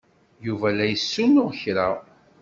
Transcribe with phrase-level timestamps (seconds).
[0.45, 1.87] Yuba la d-yessunuɣ kra.